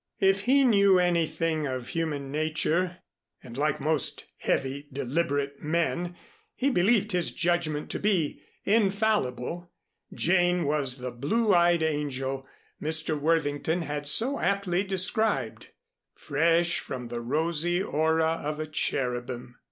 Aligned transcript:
If 0.19 0.45
he 0.45 0.63
knew 0.63 0.97
anything 0.97 1.67
of 1.67 1.89
human 1.89 2.31
nature 2.31 2.97
and 3.43 3.55
like 3.55 3.79
most 3.79 4.25
heavy 4.37 4.87
deliberate 4.91 5.61
men, 5.61 6.15
he 6.55 6.71
believed 6.71 7.11
his 7.11 7.29
judgment 7.29 7.91
to 7.91 7.99
be 7.99 8.41
infallible, 8.65 9.71
Jane 10.11 10.63
was 10.63 10.97
the 10.97 11.11
blue 11.11 11.53
eyed 11.53 11.83
angel 11.83 12.47
Mr. 12.81 13.15
Worthington 13.15 13.83
had 13.83 14.07
so 14.07 14.39
aptly 14.39 14.83
described, 14.83 15.67
"fresh 16.15 16.79
from 16.79 17.09
the 17.09 17.21
rosy 17.21 17.79
aura 17.83 18.41
of 18.43 18.59
a 18.59 18.65
cherubim." 18.65 19.59